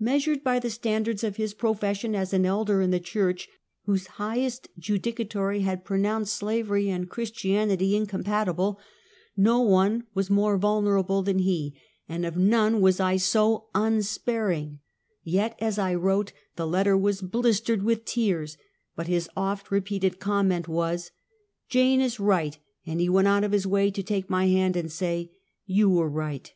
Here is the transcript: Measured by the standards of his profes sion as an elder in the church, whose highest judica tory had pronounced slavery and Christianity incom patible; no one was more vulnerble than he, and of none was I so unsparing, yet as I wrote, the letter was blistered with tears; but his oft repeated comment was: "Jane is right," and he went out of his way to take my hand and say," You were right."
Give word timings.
Measured 0.00 0.42
by 0.42 0.58
the 0.58 0.68
standards 0.68 1.22
of 1.22 1.36
his 1.36 1.54
profes 1.54 1.94
sion 2.00 2.16
as 2.16 2.32
an 2.32 2.44
elder 2.44 2.82
in 2.82 2.90
the 2.90 2.98
church, 2.98 3.48
whose 3.84 4.08
highest 4.18 4.66
judica 4.76 5.30
tory 5.30 5.60
had 5.60 5.84
pronounced 5.84 6.34
slavery 6.34 6.90
and 6.90 7.08
Christianity 7.08 7.92
incom 7.92 8.24
patible; 8.24 8.78
no 9.36 9.60
one 9.60 10.02
was 10.14 10.28
more 10.28 10.58
vulnerble 10.58 11.22
than 11.22 11.38
he, 11.38 11.80
and 12.08 12.26
of 12.26 12.36
none 12.36 12.80
was 12.80 12.98
I 12.98 13.18
so 13.18 13.68
unsparing, 13.72 14.80
yet 15.22 15.54
as 15.60 15.78
I 15.78 15.94
wrote, 15.94 16.32
the 16.56 16.66
letter 16.66 16.96
was 16.98 17.22
blistered 17.22 17.84
with 17.84 18.04
tears; 18.04 18.56
but 18.96 19.06
his 19.06 19.30
oft 19.36 19.70
repeated 19.70 20.18
comment 20.18 20.66
was: 20.66 21.12
"Jane 21.68 22.00
is 22.00 22.18
right," 22.18 22.58
and 22.84 22.98
he 23.00 23.08
went 23.08 23.28
out 23.28 23.44
of 23.44 23.52
his 23.52 23.64
way 23.64 23.92
to 23.92 24.02
take 24.02 24.28
my 24.28 24.46
hand 24.48 24.74
and 24.74 24.90
say," 24.90 25.30
You 25.78 25.88
were 25.88 26.10
right." 26.10 26.52